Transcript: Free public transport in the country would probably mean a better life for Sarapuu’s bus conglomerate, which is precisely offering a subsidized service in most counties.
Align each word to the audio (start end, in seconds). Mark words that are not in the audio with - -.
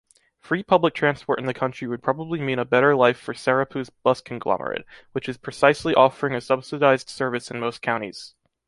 Free 0.39 0.63
public 0.63 0.95
transport 0.95 1.37
in 1.37 1.45
the 1.45 1.53
country 1.53 1.87
would 1.87 2.01
probably 2.01 2.39
mean 2.39 2.57
a 2.57 2.65
better 2.65 2.95
life 2.95 3.19
for 3.19 3.35
Sarapuu’s 3.35 3.91
bus 4.01 4.19
conglomerate, 4.19 4.83
which 5.11 5.29
is 5.29 5.37
precisely 5.37 5.93
offering 5.93 6.33
a 6.33 6.41
subsidized 6.41 7.07
service 7.07 7.51
in 7.51 7.59
most 7.59 7.83
counties. 7.83 8.33